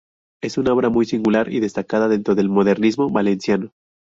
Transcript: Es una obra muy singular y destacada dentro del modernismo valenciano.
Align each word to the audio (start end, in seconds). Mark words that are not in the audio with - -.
Es 0.41 0.57
una 0.57 0.73
obra 0.73 0.89
muy 0.89 1.05
singular 1.05 1.53
y 1.53 1.59
destacada 1.59 2.07
dentro 2.07 2.33
del 2.33 2.49
modernismo 2.49 3.11
valenciano. 3.11 3.71